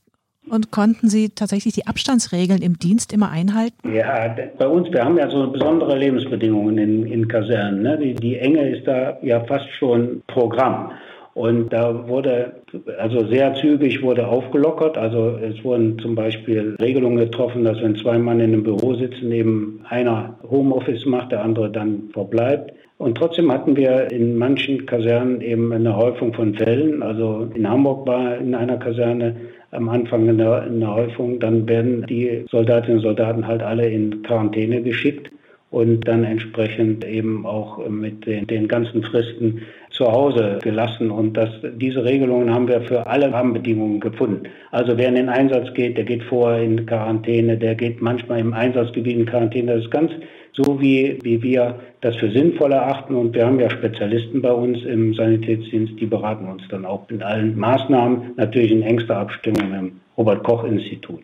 Und 0.49 0.71
konnten 0.71 1.07
Sie 1.07 1.29
tatsächlich 1.29 1.73
die 1.73 1.87
Abstandsregeln 1.87 2.61
im 2.61 2.77
Dienst 2.77 3.13
immer 3.13 3.31
einhalten? 3.31 3.93
Ja, 3.93 4.35
bei 4.57 4.67
uns, 4.67 4.91
wir 4.91 5.03
haben 5.03 5.17
ja 5.17 5.29
so 5.29 5.49
besondere 5.49 5.97
Lebensbedingungen 5.97 6.77
in, 6.77 7.07
in 7.07 7.27
Kasernen. 7.27 7.81
Ne? 7.81 7.97
Die, 7.97 8.13
die 8.13 8.37
Enge 8.37 8.69
ist 8.69 8.85
da 8.85 9.17
ja 9.21 9.43
fast 9.45 9.69
schon 9.79 10.21
Programm. 10.27 10.91
Und 11.33 11.73
da 11.73 12.07
wurde 12.07 12.61
also 12.99 13.25
sehr 13.27 13.55
zügig 13.55 14.03
wurde 14.03 14.27
aufgelockert. 14.27 14.97
Also 14.97 15.37
es 15.37 15.63
wurden 15.63 15.97
zum 15.99 16.13
Beispiel 16.13 16.75
Regelungen 16.79 17.17
getroffen, 17.17 17.63
dass 17.63 17.81
wenn 17.81 17.95
zwei 17.95 18.19
Mann 18.19 18.39
in 18.39 18.53
einem 18.53 18.63
Büro 18.63 18.93
sitzen, 18.95 19.31
eben 19.31 19.81
einer 19.89 20.37
Homeoffice 20.47 21.05
macht, 21.05 21.31
der 21.31 21.43
andere 21.43 21.71
dann 21.71 22.09
verbleibt. 22.13 22.73
Und 22.99 23.17
trotzdem 23.17 23.51
hatten 23.51 23.75
wir 23.75 24.11
in 24.11 24.37
manchen 24.37 24.85
Kasernen 24.85 25.41
eben 25.41 25.73
eine 25.73 25.95
Häufung 25.95 26.33
von 26.33 26.53
Fällen. 26.53 27.01
Also 27.01 27.49
in 27.55 27.67
Hamburg 27.67 28.07
war 28.07 28.37
in 28.37 28.53
einer 28.53 28.77
Kaserne 28.77 29.35
am 29.73 29.89
Anfang 29.89 30.29
eine, 30.29 30.61
eine 30.61 30.93
Häufung, 30.93 31.39
dann 31.39 31.67
werden 31.67 32.05
die 32.07 32.45
Soldatinnen 32.49 32.97
und 32.97 33.03
Soldaten 33.03 33.47
halt 33.47 33.61
alle 33.61 33.89
in 33.89 34.23
Quarantäne 34.23 34.81
geschickt 34.81 35.31
und 35.73 36.07
dann 36.07 36.23
entsprechend 36.23 37.03
eben 37.03 37.47
auch 37.47 37.89
mit 37.89 38.27
den, 38.27 38.45
den, 38.45 38.67
ganzen 38.67 39.01
Fristen 39.01 39.63
zu 39.89 40.05
Hause 40.05 40.59
gelassen. 40.61 41.09
Und 41.09 41.33
das, 41.33 41.49
diese 41.77 42.03
Regelungen 42.03 42.53
haben 42.53 42.67
wir 42.67 42.81
für 42.81 43.07
alle 43.07 43.33
Rahmenbedingungen 43.33 43.99
gefunden. 43.99 44.43
Also 44.69 44.95
wer 44.99 45.09
in 45.09 45.15
den 45.15 45.29
Einsatz 45.29 45.73
geht, 45.73 45.97
der 45.97 46.05
geht 46.05 46.21
vorher 46.23 46.61
in 46.61 46.85
Quarantäne, 46.85 47.57
der 47.57 47.73
geht 47.73 48.03
manchmal 48.03 48.39
im 48.39 48.53
Einsatzgebiet 48.53 49.17
in 49.17 49.25
Quarantäne. 49.25 49.73
Das 49.73 49.85
ist 49.85 49.91
ganz 49.91 50.11
so 50.53 50.79
wie, 50.79 51.17
wie 51.23 51.41
wir 51.41 51.79
das 52.01 52.15
für 52.17 52.31
sinnvoll 52.31 52.71
erachten. 52.71 53.15
Und 53.15 53.33
wir 53.33 53.45
haben 53.45 53.59
ja 53.59 53.69
Spezialisten 53.69 54.41
bei 54.41 54.51
uns 54.51 54.83
im 54.83 55.13
Sanitätsdienst, 55.13 55.99
die 55.99 56.05
beraten 56.05 56.47
uns 56.47 56.63
dann 56.69 56.85
auch 56.85 57.09
in 57.09 57.21
allen 57.23 57.57
Maßnahmen, 57.57 58.33
natürlich 58.37 58.71
in 58.71 58.83
engster 58.83 59.17
Abstimmung 59.17 59.73
im 59.73 59.99
Robert-Koch-Institut. 60.17 61.23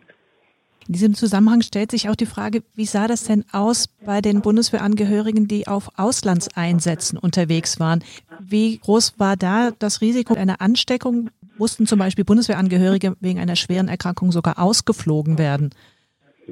In 0.88 0.94
diesem 0.94 1.14
Zusammenhang 1.14 1.62
stellt 1.62 1.92
sich 1.92 2.08
auch 2.08 2.16
die 2.16 2.26
Frage, 2.26 2.62
wie 2.74 2.84
sah 2.84 3.06
das 3.06 3.22
denn 3.22 3.44
aus 3.52 3.86
bei 4.04 4.20
den 4.20 4.40
Bundeswehrangehörigen, 4.40 5.46
die 5.46 5.68
auf 5.68 5.88
Auslandseinsätzen 5.96 7.16
unterwegs 7.16 7.78
waren? 7.78 8.02
Wie 8.40 8.78
groß 8.78 9.14
war 9.18 9.36
da 9.36 9.70
das 9.78 10.00
Risiko 10.00 10.34
einer 10.34 10.60
Ansteckung? 10.60 11.30
Mussten 11.58 11.86
zum 11.86 12.00
Beispiel 12.00 12.24
Bundeswehrangehörige 12.24 13.14
wegen 13.20 13.38
einer 13.38 13.54
schweren 13.54 13.86
Erkrankung 13.86 14.32
sogar 14.32 14.58
ausgeflogen 14.58 15.38
werden? 15.38 15.70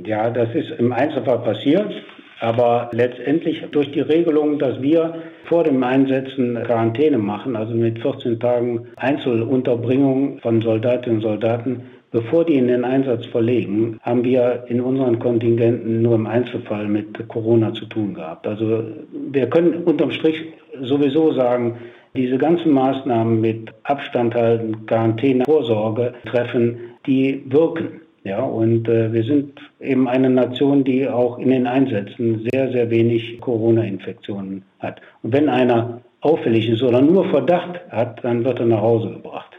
Ja, 0.04 0.30
das 0.30 0.54
ist 0.54 0.70
im 0.78 0.92
Einzelfall 0.92 1.40
passiert. 1.40 1.92
Aber 2.40 2.90
letztendlich 2.92 3.64
durch 3.72 3.90
die 3.90 4.00
Regelung, 4.00 4.58
dass 4.58 4.80
wir 4.80 5.14
vor 5.46 5.64
dem 5.64 5.82
Einsetzen 5.82 6.58
Quarantäne 6.64 7.18
machen, 7.18 7.56
also 7.56 7.74
mit 7.74 8.00
14 8.00 8.38
Tagen 8.38 8.86
Einzelunterbringung 8.96 10.38
von 10.40 10.62
Soldatinnen 10.62 11.18
und 11.18 11.22
Soldaten, 11.22 11.82
Bevor 12.10 12.46
die 12.46 12.54
in 12.54 12.68
den 12.68 12.84
Einsatz 12.84 13.26
verlegen, 13.26 14.00
haben 14.00 14.24
wir 14.24 14.64
in 14.68 14.80
unseren 14.80 15.18
Kontingenten 15.18 16.00
nur 16.00 16.14
im 16.14 16.26
Einzelfall 16.26 16.88
mit 16.88 17.28
Corona 17.28 17.74
zu 17.74 17.84
tun 17.84 18.14
gehabt. 18.14 18.46
Also 18.46 18.82
wir 19.30 19.50
können 19.50 19.82
unterm 19.84 20.10
Strich 20.10 20.42
sowieso 20.80 21.32
sagen, 21.32 21.76
diese 22.16 22.38
ganzen 22.38 22.72
Maßnahmen 22.72 23.42
mit 23.42 23.74
Abstand 23.82 24.34
halten, 24.34 24.86
Quarantäne, 24.86 25.44
Vorsorge 25.44 26.14
treffen, 26.24 26.78
die 27.06 27.42
wirken. 27.46 28.00
Ja, 28.28 28.42
und 28.42 28.86
äh, 28.88 29.10
wir 29.10 29.24
sind 29.24 29.58
eben 29.80 30.06
eine 30.06 30.28
Nation, 30.28 30.84
die 30.84 31.08
auch 31.08 31.38
in 31.38 31.48
den 31.48 31.66
Einsätzen 31.66 32.46
sehr, 32.52 32.70
sehr 32.72 32.90
wenig 32.90 33.40
Corona-Infektionen 33.40 34.62
hat. 34.80 35.00
Und 35.22 35.32
wenn 35.32 35.48
einer 35.48 36.02
auffällig 36.20 36.68
ist 36.68 36.82
oder 36.82 37.00
nur 37.00 37.30
Verdacht 37.30 37.80
hat, 37.90 38.22
dann 38.22 38.44
wird 38.44 38.60
er 38.60 38.66
nach 38.66 38.82
Hause 38.82 39.10
gebracht 39.10 39.58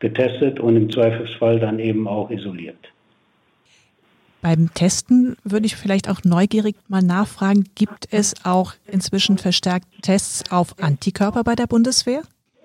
getestet 0.00 0.58
und 0.58 0.76
im 0.76 0.90
Zweifelsfall 0.90 1.60
dann 1.60 1.78
eben 1.78 2.08
auch 2.08 2.30
isoliert. 2.30 2.78
Beim 4.42 4.72
Testen 4.72 5.36
würde 5.44 5.66
ich 5.66 5.76
vielleicht 5.76 6.08
auch 6.08 6.24
neugierig 6.24 6.74
mal 6.88 7.02
nachfragen, 7.02 7.64
gibt 7.74 8.08
es 8.10 8.34
auch 8.44 8.72
inzwischen 8.86 9.36
verstärkt 9.36 9.86
Tests 10.00 10.50
auf 10.50 10.82
Antikörper 10.82 11.44
bei 11.44 11.54
der 11.54 11.66
Bundeswehr? 11.66 12.22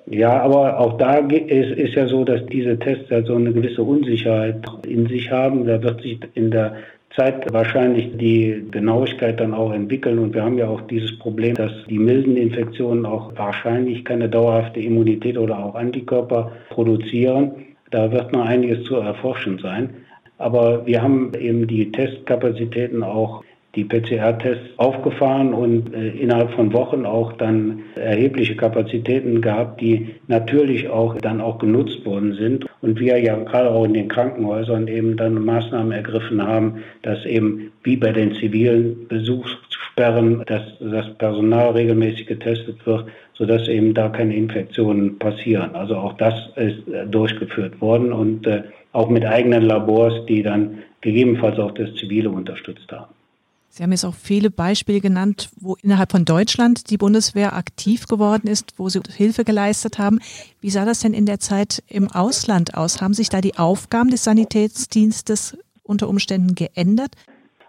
Ja, 0.08 0.40
aber 0.42 0.80
auch 0.80 0.98
da 0.98 1.16
ist, 1.16 1.78
ist 1.78 1.96
ja 1.96 2.08
so, 2.08 2.24
dass 2.24 2.46
diese 2.46 2.78
Tests 2.78 3.10
ja 3.10 3.24
so 3.24 3.36
eine 3.36 3.52
gewisse 3.52 3.82
Unsicherheit 3.82 4.64
in 4.88 5.08
sich 5.08 5.32
haben. 5.32 5.66
Da 5.66 5.82
wird 5.82 6.02
sich 6.02 6.20
in 6.36 6.52
der 6.52 6.76
Zeit 7.16 7.52
wahrscheinlich 7.52 8.16
die 8.18 8.66
Genauigkeit 8.70 9.40
dann 9.40 9.54
auch 9.54 9.74
entwickeln. 9.74 10.20
Und 10.20 10.36
wir 10.36 10.44
haben 10.44 10.58
ja 10.58 10.68
auch 10.68 10.82
dieses 10.82 11.18
Problem, 11.18 11.56
dass 11.56 11.72
die 11.90 11.98
milden 11.98 12.38
Infektionen 12.38 13.06
auch 13.06 13.32
wahrscheinlich 13.36 14.06
keine 14.06 14.30
dauerhafte 14.30 14.80
Immunität 14.80 15.38
oder 15.38 15.58
auch 15.58 15.76
Antikörper 15.76 16.52
produzieren. 16.70 17.52
Da 17.90 18.12
wird 18.12 18.32
noch 18.32 18.46
einiges 18.46 18.84
zu 18.84 18.98
erforschen 18.98 19.58
sein. 19.60 19.90
Aber 20.38 20.86
wir 20.86 21.02
haben 21.02 21.32
eben 21.40 21.66
die 21.66 21.92
Testkapazitäten 21.92 23.02
auch 23.02 23.44
die 23.76 23.84
PCR-Tests 23.84 24.78
aufgefahren 24.78 25.54
und 25.54 25.94
äh, 25.94 26.10
innerhalb 26.10 26.52
von 26.52 26.72
Wochen 26.74 27.06
auch 27.06 27.34
dann 27.34 27.84
erhebliche 27.96 28.56
Kapazitäten 28.56 29.42
gehabt, 29.42 29.82
die 29.82 30.16
natürlich 30.28 30.88
auch 30.88 31.16
dann 31.18 31.42
auch 31.42 31.60
genutzt 31.60 32.06
worden 32.06 32.34
sind. 32.36 32.66
Und 32.82 33.00
wir 33.00 33.20
ja 33.20 33.36
gerade 33.36 33.70
auch 33.70 33.86
in 33.86 33.94
den 33.94 34.08
Krankenhäusern 34.08 34.88
eben 34.88 35.18
dann 35.18 35.44
Maßnahmen 35.44 35.92
ergriffen 35.92 36.42
haben, 36.42 36.84
dass 37.02 37.26
eben 37.26 37.72
wie 37.84 37.98
bei 37.98 38.12
den 38.12 38.34
zivilen 38.36 39.08
Besuchssperren, 39.08 40.44
dass 40.48 40.64
das 40.80 41.14
Personal 41.18 41.72
regelmäßig 41.72 42.28
getestet 42.28 42.86
wird, 42.86 43.08
sodass 43.34 43.68
eben 43.68 43.94
da 43.94 44.10
keine 44.10 44.36
Infektionen 44.36 45.20
passieren. 45.20 45.76
Also 45.76 45.96
auch 45.98 46.14
das 46.14 46.34
ist 46.56 46.88
äh, 46.88 47.06
durchgeführt 47.06 47.82
worden 47.82 48.14
und 48.14 48.48
äh, 48.48 48.64
auch 48.94 49.10
mit 49.10 49.26
eigenen 49.26 49.64
Labors, 49.64 50.26
die 50.28 50.42
dann 50.42 50.80
gegebenenfalls 51.02 51.60
auch 51.60 51.72
das 51.72 51.94
Zivile 51.96 52.30
unterstützt 52.30 52.90
haben. 52.92 53.14
Sie 53.76 53.84
haben 53.84 53.92
jetzt 53.92 54.06
auch 54.06 54.14
viele 54.14 54.52
Beispiele 54.52 55.02
genannt, 55.02 55.50
wo 55.60 55.76
innerhalb 55.84 56.10
von 56.10 56.24
Deutschland 56.24 56.90
die 56.92 56.98
Bundeswehr 56.98 57.58
aktiv 57.58 58.08
geworden 58.08 58.48
ist, 58.48 58.74
wo 58.78 58.88
sie 58.88 59.02
Hilfe 59.14 59.44
geleistet 59.44 60.00
haben. 60.00 60.22
Wie 60.62 60.70
sah 60.70 60.86
das 60.86 61.02
denn 61.02 61.14
in 61.14 61.26
der 61.26 61.42
Zeit 61.42 61.84
im 61.90 62.10
Ausland 62.10 62.78
aus? 62.78 63.02
Haben 63.02 63.14
sich 63.14 63.28
da 63.28 63.42
die 63.42 63.58
Aufgaben 63.58 64.12
des 64.12 64.24
Sanitätsdienstes 64.24 65.58
unter 65.84 66.08
Umständen 66.08 66.56
geändert? 66.56 67.12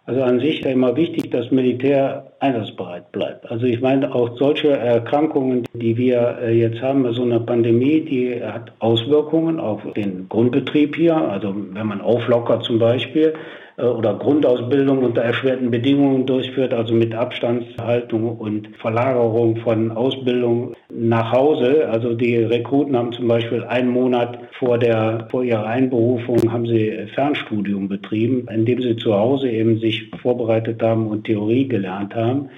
Also 0.04 0.22
an 0.22 0.38
sich 0.38 0.60
ist 0.60 0.66
immer 0.66 0.94
wichtig, 0.94 1.32
dass 1.32 1.50
Militär 1.50 2.30
einsatzbereit 2.38 3.10
bleibt. 3.10 3.50
Also 3.50 3.66
ich 3.66 3.80
meine, 3.80 4.14
auch 4.14 4.38
solche 4.38 4.68
Erkrankungen, 4.68 5.64
die 5.72 5.96
wir 5.96 6.38
äh, 6.40 6.56
jetzt 6.56 6.80
haben, 6.82 7.12
so 7.14 7.22
eine 7.22 7.40
Pandemie, 7.40 8.02
die 8.02 8.44
hat 8.44 8.70
Auswirkungen 8.78 9.58
auf 9.58 9.80
den 9.96 10.28
Grundbetrieb 10.28 10.94
hier. 10.94 11.16
Also 11.16 11.52
wenn 11.72 11.86
man 11.88 12.00
auflockert 12.00 12.62
zum 12.62 12.78
Beispiel, 12.78 13.34
oder 13.78 14.14
Grundausbildung 14.14 15.04
unter 15.04 15.23
erschwerten 15.23 15.71
Bedingungen 15.71 16.25
durchführt, 16.25 16.73
also 16.73 16.95
mit 16.95 17.14
Abstandshaltung 17.14 18.38
und 18.38 18.68
Verlagerung 18.78 19.56
von 19.59 19.90
Ausbildung 19.92 20.75
nach 20.90 21.33
Hause. 21.33 21.88
Also 21.90 22.14
die 22.14 22.37
Rekruten 22.37 22.97
haben 22.97 23.12
zum 23.12 23.28
Beispiel 23.28 23.64
einen 23.64 23.90
Monat 23.90 24.38
vor, 24.59 24.78
der, 24.78 25.28
vor 25.30 25.45
ihrer 25.45 25.66
Einberufung 25.66 26.50
haben 26.50 26.66
sie 26.66 27.06
Fernstudium 27.14 27.88
betrieben, 27.88 28.47
indem 28.50 28.80
sie 28.80 28.97
zu 28.97 29.14
Hause 29.14 29.50
eben 29.50 29.78
sich 29.78 30.11
vorbereitet 30.23 30.83
haben 30.83 31.09
und 31.09 31.25
Theorie 31.25 31.68
gelernt 31.68 32.14
haben. 32.14 32.49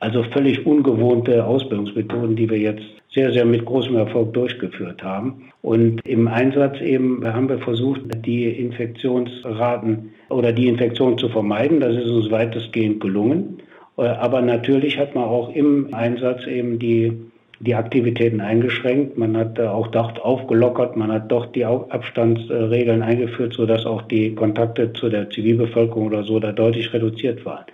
Also 0.00 0.22
völlig 0.24 0.66
ungewohnte 0.66 1.44
Ausbildungsmethoden, 1.44 2.36
die 2.36 2.50
wir 2.50 2.58
jetzt 2.58 2.84
sehr, 3.14 3.32
sehr 3.32 3.44
mit 3.44 3.64
großem 3.64 3.96
Erfolg 3.96 4.34
durchgeführt 4.34 5.02
haben. 5.02 5.50
Und 5.62 6.06
im 6.06 6.28
Einsatz 6.28 6.80
eben 6.80 7.26
haben 7.26 7.48
wir 7.48 7.58
versucht, 7.58 8.02
die 8.26 8.44
Infektionsraten 8.46 10.10
oder 10.28 10.52
die 10.52 10.68
Infektion 10.68 11.16
zu 11.16 11.28
vermeiden. 11.28 11.80
Das 11.80 11.94
ist 11.94 12.10
uns 12.10 12.30
weitestgehend 12.30 13.00
gelungen. 13.00 13.58
Aber 13.96 14.42
natürlich 14.42 14.98
hat 14.98 15.14
man 15.14 15.24
auch 15.24 15.54
im 15.54 15.94
Einsatz 15.94 16.46
eben 16.46 16.80
die, 16.80 17.12
die 17.60 17.76
Aktivitäten 17.76 18.40
eingeschränkt. 18.40 19.16
Man 19.16 19.36
hat 19.36 19.60
auch 19.60 19.86
dort 19.86 20.20
aufgelockert, 20.20 20.96
man 20.96 21.12
hat 21.12 21.30
doch 21.30 21.46
die 21.46 21.64
Abstandsregeln 21.64 23.02
eingeführt, 23.02 23.54
sodass 23.54 23.86
auch 23.86 24.02
die 24.02 24.34
Kontakte 24.34 24.92
zu 24.92 25.08
der 25.08 25.30
Zivilbevölkerung 25.30 26.08
oder 26.08 26.24
so 26.24 26.40
da 26.40 26.50
deutlich 26.50 26.92
reduziert 26.92 27.44
waren. 27.46 27.64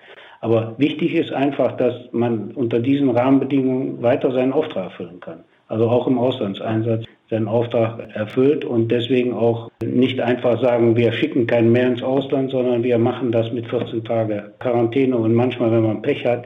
Aber 0.40 0.74
wichtig 0.78 1.14
ist 1.14 1.32
einfach, 1.32 1.76
dass 1.76 1.94
man 2.12 2.52
unter 2.52 2.80
diesen 2.80 3.10
Rahmenbedingungen 3.10 4.02
weiter 4.02 4.32
seinen 4.32 4.52
Auftrag 4.52 4.84
erfüllen 4.84 5.20
kann. 5.20 5.40
Also 5.68 5.88
auch 5.88 6.06
im 6.06 6.18
Auslandseinsatz 6.18 7.04
seinen 7.28 7.46
Auftrag 7.46 8.08
erfüllt 8.14 8.64
und 8.64 8.90
deswegen 8.90 9.32
auch 9.34 9.70
nicht 9.84 10.18
einfach 10.20 10.60
sagen, 10.60 10.96
wir 10.96 11.12
schicken 11.12 11.46
keinen 11.46 11.70
mehr 11.70 11.86
ins 11.86 12.02
Ausland, 12.02 12.50
sondern 12.50 12.82
wir 12.82 12.98
machen 12.98 13.30
das 13.30 13.52
mit 13.52 13.68
14 13.68 14.02
Tage 14.02 14.52
Quarantäne 14.58 15.16
und 15.16 15.32
manchmal, 15.34 15.70
wenn 15.70 15.84
man 15.84 16.02
Pech 16.02 16.26
hat, 16.26 16.44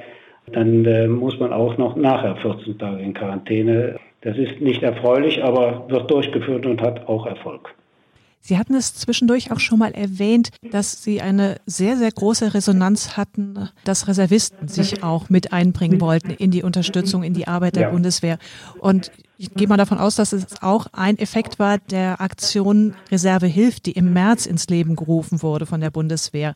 dann 0.52 0.84
äh, 0.84 1.08
muss 1.08 1.40
man 1.40 1.54
auch 1.54 1.78
noch 1.78 1.96
nachher 1.96 2.36
14 2.36 2.78
Tage 2.78 3.02
in 3.02 3.14
Quarantäne. 3.14 3.96
Das 4.20 4.36
ist 4.36 4.60
nicht 4.60 4.82
erfreulich, 4.82 5.42
aber 5.42 5.86
wird 5.88 6.10
durchgeführt 6.10 6.66
und 6.66 6.82
hat 6.82 7.08
auch 7.08 7.26
Erfolg. 7.26 7.74
Sie 8.46 8.58
hatten 8.58 8.74
es 8.74 8.94
zwischendurch 8.94 9.52
auch 9.52 9.58
schon 9.58 9.78
mal 9.78 9.92
erwähnt, 9.92 10.50
dass 10.70 11.02
Sie 11.02 11.22
eine 11.22 11.56
sehr, 11.64 11.96
sehr 11.96 12.10
große 12.10 12.52
Resonanz 12.52 13.16
hatten, 13.16 13.70
dass 13.86 14.06
Reservisten 14.06 14.68
sich 14.68 15.02
auch 15.02 15.30
mit 15.30 15.54
einbringen 15.54 15.98
wollten 15.98 16.28
in 16.28 16.50
die 16.50 16.62
Unterstützung, 16.62 17.22
in 17.22 17.32
die 17.32 17.48
Arbeit 17.48 17.76
der 17.76 17.84
ja. 17.84 17.90
Bundeswehr. 17.90 18.36
Und 18.78 19.10
ich 19.38 19.54
gehe 19.54 19.66
mal 19.66 19.78
davon 19.78 19.96
aus, 19.96 20.16
dass 20.16 20.34
es 20.34 20.60
auch 20.62 20.88
ein 20.92 21.16
Effekt 21.16 21.58
war 21.58 21.78
der 21.90 22.20
Aktion 22.20 22.94
Reserve 23.10 23.46
hilft, 23.46 23.86
die 23.86 23.92
im 23.92 24.12
März 24.12 24.44
ins 24.44 24.68
Leben 24.68 24.94
gerufen 24.94 25.42
wurde 25.42 25.64
von 25.64 25.80
der 25.80 25.90
Bundeswehr. 25.90 26.54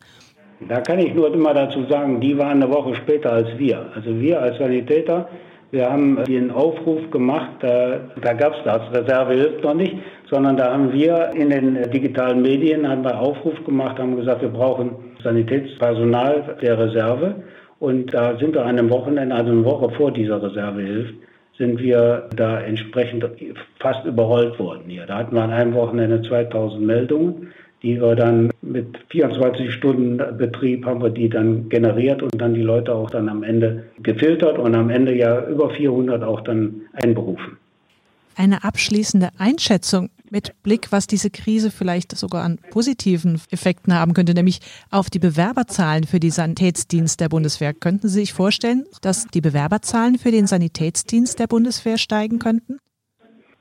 Da 0.68 0.83
kann 0.83 0.99
ich 0.99 1.14
nur 1.14 1.33
immer 1.33 1.54
dazu 1.54 1.87
sagen, 1.88 2.21
die 2.21 2.37
waren 2.37 2.62
eine 2.62 2.71
Woche 2.71 2.97
später 2.97 3.33
als 3.33 3.49
wir. 3.57 3.90
Also 3.95 4.21
wir 4.21 4.42
als 4.42 4.59
Sanitäter 4.59 5.26
wir 5.71 5.90
haben 5.90 6.25
den 6.25 6.50
Aufruf 6.50 7.11
gemacht, 7.11 7.50
da, 7.61 8.00
da 8.23 8.33
gab 8.33 8.54
es 8.54 8.64
das 8.64 8.90
Reserve 8.90 9.35
hilft 9.35 9.62
noch 9.62 9.75
nicht, 9.75 9.97
sondern 10.30 10.56
da 10.56 10.73
haben 10.73 10.92
wir 10.92 11.30
in 11.35 11.50
den 11.50 11.90
digitalen 11.90 12.42
Medien 12.42 12.88
haben 12.88 13.06
Aufruf 13.06 13.64
gemacht, 13.64 13.99
haben 13.99 14.16
gesagt, 14.16 14.42
wir 14.42 14.49
brauchen 14.49 14.90
Sanitätspersonal 15.23 16.56
der 16.61 16.78
Reserve. 16.78 17.35
Und 17.78 18.12
da 18.12 18.37
sind 18.38 18.54
wir 18.54 18.62
an 18.62 18.78
einem 18.78 18.90
Wochenende, 18.90 19.35
also 19.35 19.52
eine 19.52 19.64
Woche 19.64 19.90
vor 19.90 20.12
dieser 20.12 20.42
Reserve 20.42 20.82
hilft, 20.82 21.14
sind 21.56 21.80
wir 21.80 22.28
da 22.37 22.61
entsprechend 22.61 23.25
fast 23.80 24.04
überrollt 24.04 24.58
worden 24.58 24.85
hier. 24.87 25.06
Da 25.06 25.18
hatten 25.18 25.35
wir 25.35 25.42
an 25.42 25.52
einem 25.52 25.75
Wochenende 25.75 26.23
2000 26.23 26.85
Meldungen 26.85 27.49
die 27.82 28.00
wir 28.00 28.16
dann 28.16 28.50
mit 28.61 28.99
24 29.11 29.73
Stunden 29.73 30.18
Betrieb 30.37 30.85
haben 30.85 31.02
wir 31.02 31.11
die 31.11 31.28
dann 31.28 31.68
generiert 31.68 32.23
und 32.23 32.37
dann 32.40 32.54
die 32.54 32.62
Leute 32.62 32.94
auch 32.94 33.11
dann 33.11 33.28
am 33.28 33.42
Ende 33.42 33.85
gefiltert 34.02 34.58
und 34.58 34.75
am 34.75 34.90
Ende 34.90 35.14
ja 35.14 35.47
über 35.47 35.70
400 35.70 36.23
auch 36.25 36.40
dann 36.40 36.82
einberufen. 36.92 37.56
eine 38.37 38.64
abschließende 38.64 39.28
Einschätzung 39.38 40.11
mit 40.30 40.62
Blick, 40.62 40.92
was 40.92 41.06
diese 41.06 41.30
Krise 41.30 41.70
vielleicht 41.70 42.16
sogar 42.16 42.44
an 42.44 42.58
positiven 42.70 43.40
Effekten 43.50 43.94
haben 43.94 44.14
könnte, 44.14 44.35
nämlich 44.35 44.61
auf 44.90 45.11
die 45.11 45.18
Bewerberzahlen 45.18 46.04
für 46.04 46.20
die 46.20 46.30
Sanitätsdienst 46.30 47.20
der 47.20 47.28
Bundeswehr. 47.28 47.75
Könnten 47.75 48.08
Sie 48.08 48.20
sich 48.20 48.32
vorstellen, 48.32 48.85
dass 49.02 49.26
die 49.26 49.40
Bewerberzahlen 49.40 50.18
für 50.18 50.30
den 50.30 50.47
Sanitätsdienst 50.47 51.38
der 51.38 51.47
Bundeswehr 51.47 51.99
steigen 51.99 52.38
könnten? 52.38 52.78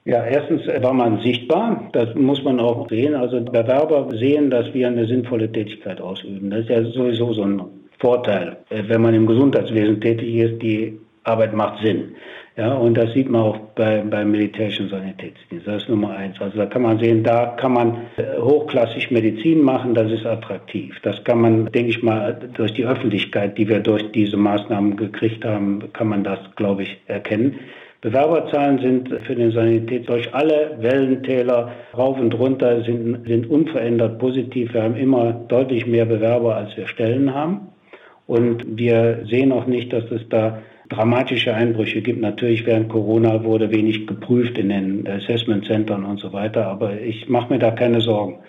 Ja, 0.06 0.24
erstens 0.24 0.62
war 0.82 0.94
man 0.94 1.20
sichtbar, 1.22 1.90
das 1.92 2.16
muss 2.16 2.42
man 2.42 2.62
auch 2.62 2.88
sehen. 2.88 3.14
Also 3.14 3.42
Bewerber 3.42 4.08
sehen, 4.18 4.50
dass 4.50 4.74
wir 4.74 4.88
eine 4.88 5.06
sinnvolle 5.06 5.52
Tätigkeit 5.52 6.00
ausüben. 6.00 6.50
Das 6.50 6.62
ist 6.62 6.70
ja 6.70 6.82
sowieso 6.92 7.34
so 7.34 7.44
ein 7.44 7.62
Vorteil, 8.00 8.56
wenn 8.70 9.02
man 9.02 9.14
im 9.14 9.26
Gesundheitswesen 9.26 10.00
tätig 10.00 10.34
ist. 10.36 10.62
Die 10.62 10.98
Arbeit 11.24 11.54
macht 11.54 11.84
Sinn. 11.84 12.16
Ja, 12.58 12.74
und 12.74 12.98
das 12.98 13.14
sieht 13.14 13.30
man 13.30 13.42
auch 13.42 13.60
bei, 13.76 14.02
beim 14.02 14.32
militärischen 14.32 14.90
Sanitätsdienst. 14.90 15.68
Das 15.68 15.84
ist 15.84 15.90
Nummer 15.90 16.18
eins. 16.18 16.42
Also 16.42 16.58
da 16.58 16.66
kann 16.66 16.82
man 16.82 16.98
sehen, 16.98 17.24
da 17.24 17.56
kann 17.56 17.74
man 17.74 17.98
äh, 18.18 18.40
hochklassig 18.40 19.12
Medizin 19.12 19.62
machen, 19.62 19.94
das 19.94 20.12
ist 20.12 20.26
attraktiv. 20.26 20.96
Das 21.04 21.24
kann 21.24 21.40
man, 21.40 21.72
denke 21.72 21.92
ich 21.92 22.02
mal, 22.02 22.36
durch 22.56 22.74
die 22.74 22.84
Öffentlichkeit, 22.84 23.60
die 23.60 23.68
wir 23.68 23.80
durch 23.80 24.12
diese 24.12 24.38
Maßnahmen 24.38 24.98
gekriegt 24.98 25.46
haben, 25.46 25.94
kann 25.94 26.08
man 26.08 26.24
das, 26.24 26.40
glaube 26.56 26.82
ich, 26.82 26.98
erkennen. 27.06 27.60
Bewerberzahlen 28.02 28.80
sind 28.80 29.10
für 29.22 29.36
den 29.36 29.52
Sanität 29.52 30.10
durch 30.10 30.34
alle 30.34 30.78
Wellentäler 30.80 31.72
rauf 31.96 32.20
und 32.20 32.34
runter 32.34 32.84
sind, 32.84 33.28
sind 33.28 33.50
unverändert 33.52 34.18
positiv. 34.18 34.74
Wir 34.74 34.82
haben 34.82 34.96
immer 34.96 35.32
deutlich 35.48 35.86
mehr 35.86 36.06
Bewerber, 36.06 36.56
als 36.56 36.76
wir 36.76 36.88
Stellen 36.88 37.36
haben. 37.36 37.68
Und 38.26 38.78
wir 38.78 39.26
sehen 39.30 39.52
auch 39.52 39.68
nicht, 39.68 39.94
dass 39.94 40.10
es 40.12 40.28
da 40.30 40.60
dramatische 40.90 41.54
Einbrüche 41.54 42.02
gibt. 42.02 42.22
Natürlich 42.22 42.66
während 42.66 42.90
Corona 42.90 43.44
wurde 43.44 43.72
wenig 43.72 44.08
geprüft 44.08 44.58
in 44.58 44.70
den 44.70 45.08
Assessment 45.08 45.66
Centern 45.66 46.06
und 46.06 46.20
so 46.20 46.34
weiter, 46.34 46.68
aber 46.68 47.00
ich 47.00 47.30
mache 47.30 47.54
mir 47.54 47.60
da 47.60 47.72
keine 47.72 48.02
Sorgen. 48.02 48.40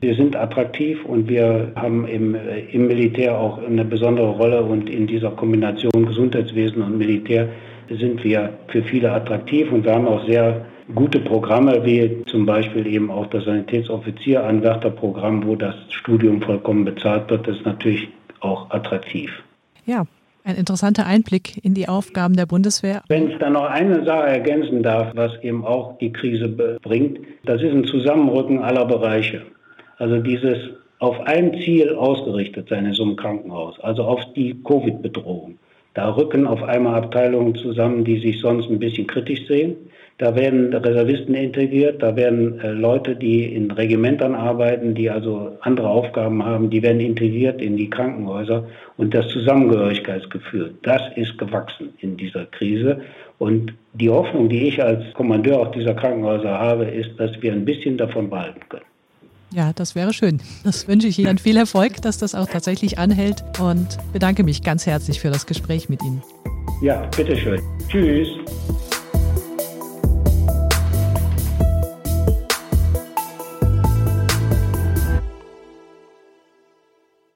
Wir 0.00 0.14
sind 0.14 0.36
attraktiv 0.36 1.04
und 1.04 1.28
wir 1.28 1.72
haben 1.74 2.06
im, 2.06 2.36
im 2.70 2.86
Militär 2.86 3.36
auch 3.36 3.58
eine 3.58 3.84
besondere 3.84 4.30
Rolle 4.30 4.62
und 4.62 4.88
in 4.88 5.08
dieser 5.08 5.32
Kombination 5.32 6.06
Gesundheitswesen 6.06 6.82
und 6.82 6.98
Militär 6.98 7.48
sind 7.90 8.22
wir 8.22 8.52
für 8.68 8.82
viele 8.82 9.10
attraktiv 9.10 9.72
und 9.72 9.84
wir 9.84 9.94
haben 9.94 10.06
auch 10.06 10.24
sehr 10.26 10.66
gute 10.94 11.18
Programme, 11.18 11.84
wie 11.84 12.22
zum 12.26 12.46
Beispiel 12.46 12.86
eben 12.86 13.10
auch 13.10 13.26
das 13.26 13.44
Sanitätsoffizieranwärterprogramm, 13.44 15.44
wo 15.46 15.56
das 15.56 15.74
Studium 15.90 16.40
vollkommen 16.42 16.84
bezahlt 16.84 17.28
wird, 17.30 17.48
das 17.48 17.56
ist 17.56 17.66
natürlich 17.66 18.08
auch 18.40 18.70
attraktiv. 18.70 19.32
Ja, 19.84 20.06
ein 20.48 20.56
interessanter 20.56 21.06
Einblick 21.06 21.62
in 21.62 21.74
die 21.74 21.88
Aufgaben 21.88 22.34
der 22.34 22.46
Bundeswehr. 22.46 23.02
Wenn 23.08 23.30
ich 23.30 23.38
da 23.38 23.50
noch 23.50 23.66
eine 23.66 24.04
Sache 24.04 24.28
ergänzen 24.28 24.82
darf, 24.82 25.12
was 25.14 25.32
eben 25.42 25.64
auch 25.64 25.98
die 25.98 26.12
Krise 26.12 26.48
bringt, 26.82 27.18
das 27.44 27.62
ist 27.62 27.72
ein 27.72 27.84
Zusammenrücken 27.84 28.60
aller 28.60 28.86
Bereiche. 28.86 29.42
Also 29.98 30.18
dieses 30.18 30.58
auf 31.00 31.20
ein 31.20 31.52
Ziel 31.60 31.94
ausgerichtet 31.94 32.68
sein 32.70 32.86
in 32.86 32.92
so 32.94 33.04
einem 33.04 33.16
Krankenhaus, 33.16 33.78
also 33.80 34.02
auf 34.04 34.20
die 34.34 34.56
Covid-Bedrohung. 34.64 35.58
Da 35.94 36.14
rücken 36.14 36.46
auf 36.46 36.62
einmal 36.62 36.94
Abteilungen 36.94 37.54
zusammen, 37.54 38.04
die 38.04 38.18
sich 38.18 38.40
sonst 38.40 38.70
ein 38.70 38.78
bisschen 38.78 39.06
kritisch 39.06 39.46
sehen. 39.46 39.76
Da 40.18 40.34
werden 40.34 40.74
Reservisten 40.74 41.34
integriert, 41.34 42.02
da 42.02 42.16
werden 42.16 42.58
äh, 42.60 42.72
Leute, 42.72 43.14
die 43.14 43.44
in 43.44 43.70
Regimentern 43.70 44.34
arbeiten, 44.34 44.94
die 44.94 45.08
also 45.08 45.56
andere 45.60 45.88
Aufgaben 45.88 46.44
haben, 46.44 46.70
die 46.70 46.82
werden 46.82 47.00
integriert 47.00 47.62
in 47.62 47.76
die 47.76 47.88
Krankenhäuser 47.88 48.66
und 48.96 49.14
das 49.14 49.28
Zusammengehörigkeitsgefühl, 49.28 50.74
das 50.82 51.02
ist 51.14 51.38
gewachsen 51.38 51.90
in 52.00 52.16
dieser 52.16 52.46
Krise. 52.46 53.00
Und 53.38 53.72
die 53.92 54.10
Hoffnung, 54.10 54.48
die 54.48 54.66
ich 54.66 54.82
als 54.82 55.04
Kommandeur 55.14 55.60
auch 55.60 55.70
dieser 55.70 55.94
Krankenhäuser 55.94 56.58
habe, 56.58 56.86
ist, 56.86 57.10
dass 57.18 57.40
wir 57.40 57.52
ein 57.52 57.64
bisschen 57.64 57.96
davon 57.96 58.28
behalten 58.28 58.60
können. 58.68 58.84
Ja, 59.52 59.72
das 59.72 59.94
wäre 59.94 60.12
schön. 60.12 60.40
Das 60.64 60.88
wünsche 60.88 61.06
ich 61.06 61.18
Ihnen 61.20 61.38
viel 61.38 61.56
Erfolg, 61.56 62.02
dass 62.02 62.18
das 62.18 62.34
auch 62.34 62.48
tatsächlich 62.48 62.98
anhält 62.98 63.44
und 63.60 63.86
bedanke 64.12 64.42
mich 64.42 64.64
ganz 64.64 64.84
herzlich 64.84 65.20
für 65.20 65.30
das 65.30 65.46
Gespräch 65.46 65.88
mit 65.88 66.02
Ihnen. 66.02 66.22
Ja, 66.82 67.08
bitteschön. 67.16 67.60
Tschüss. 67.88 68.28